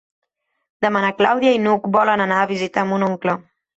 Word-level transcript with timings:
Demà 0.85 1.03
na 1.03 1.11
Clàudia 1.19 1.51
i 1.57 1.61
n'Hug 1.67 1.87
volen 1.97 2.25
anar 2.25 2.41
a 2.41 2.49
visitar 2.53 2.87
mon 2.93 3.07
oncle. 3.11 3.37